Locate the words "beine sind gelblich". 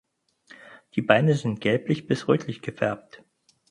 1.03-2.07